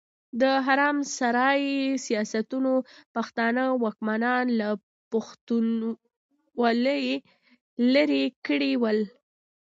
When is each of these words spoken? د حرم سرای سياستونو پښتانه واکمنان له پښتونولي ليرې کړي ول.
د 0.41 0.43
حرم 0.65 0.97
سرای 1.17 1.63
سياستونو 2.05 2.71
پښتانه 3.15 3.63
واکمنان 3.83 4.45
له 4.59 4.69
پښتونولي 5.11 7.05
ليرې 7.93 8.25
کړي 8.45 8.73
ول. 8.81 8.99